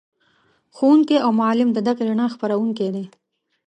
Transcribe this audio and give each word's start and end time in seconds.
ښوونکی 0.75 1.17
او 1.25 1.31
معلم 1.41 1.69
د 1.73 1.77
دغې 1.87 2.03
رڼا 2.09 2.27
خپروونکی 2.33 2.89
دی. 2.95 3.05